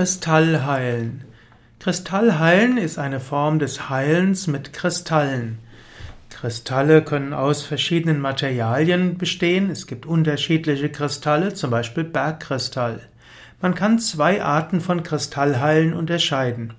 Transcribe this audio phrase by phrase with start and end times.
[0.00, 1.24] Kristallheilen.
[1.78, 5.58] Kristallheilen ist eine Form des Heilens mit Kristallen.
[6.30, 9.70] Kristalle können aus verschiedenen Materialien bestehen.
[9.70, 13.02] Es gibt unterschiedliche Kristalle, zum Beispiel Bergkristall.
[13.60, 16.72] Man kann zwei Arten von Kristallheilen unterscheiden.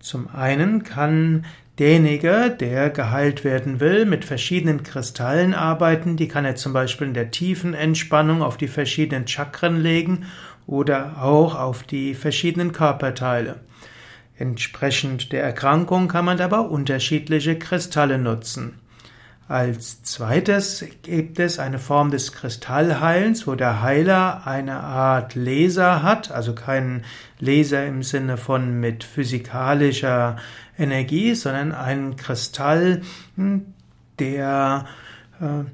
[0.00, 1.44] Zum einen kann
[1.78, 6.16] derjenige, der geheilt werden will, mit verschiedenen Kristallen arbeiten.
[6.16, 10.26] Die kann er zum Beispiel in der tiefen Entspannung auf die verschiedenen Chakren legen
[10.66, 13.60] oder auch auf die verschiedenen Körperteile.
[14.36, 18.80] Entsprechend der Erkrankung kann man dabei unterschiedliche Kristalle nutzen.
[19.46, 26.30] Als zweites gibt es eine Form des Kristallheilens, wo der Heiler eine Art Laser hat,
[26.30, 27.04] also keinen
[27.40, 30.36] Laser im Sinne von mit physikalischer
[30.78, 33.02] Energie, sondern einen Kristall,
[34.18, 34.86] der
[35.40, 35.64] äh,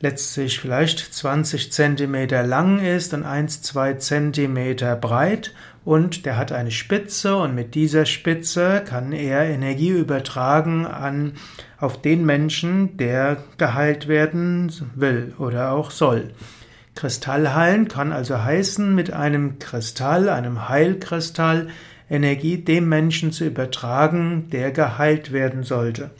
[0.00, 5.52] letztlich vielleicht 20 Zentimeter lang ist und 1, 2 Zentimeter breit
[5.84, 11.34] und der hat eine Spitze und mit dieser Spitze kann er Energie übertragen an
[11.78, 16.32] auf den Menschen, der geheilt werden will oder auch soll.
[16.94, 21.68] Kristallheilen kann also heißen, mit einem Kristall, einem Heilkristall,
[22.10, 26.10] Energie dem Menschen zu übertragen, der geheilt werden sollte.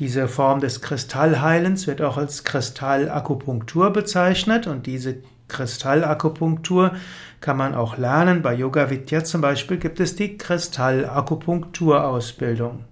[0.00, 5.16] Diese Form des Kristallheilens wird auch als Kristallakupunktur bezeichnet und diese
[5.48, 6.94] Kristallakupunktur
[7.42, 8.40] kann man auch lernen.
[8.40, 12.86] Bei Yoga Vidya zum Beispiel gibt es die Kristallakupunkturausbildung.